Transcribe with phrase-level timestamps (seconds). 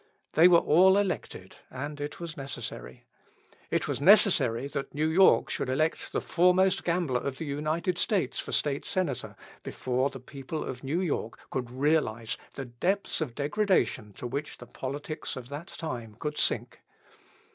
[0.33, 3.05] They were all elected, and it was necessary.
[3.69, 8.39] It was necessary that New York should elect the foremost gambler of the United States
[8.39, 14.11] for State Senator, before the people of New York could realise the depths of degradation
[14.13, 16.81] to which the politics of that time could sink.